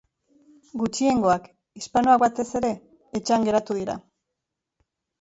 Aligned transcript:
Gutxiengoak, 0.83 1.45
hispanoak 1.81 2.25
batez 2.25 2.49
ere, 2.63 2.75
etxean 3.23 3.49
geratu 3.51 3.81
dira. 3.85 4.01